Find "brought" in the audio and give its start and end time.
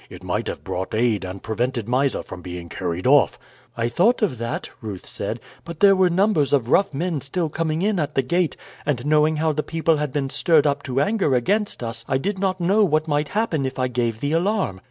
0.63-0.95